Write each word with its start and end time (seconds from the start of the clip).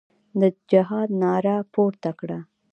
د 0.39 0.41
جهاد 0.71 1.09
ناره 1.21 1.57
پورته 1.73 2.11
کړه. 2.19 2.39